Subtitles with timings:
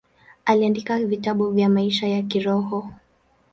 [0.45, 2.89] Aliandika vitabu vya maisha ya kiroho.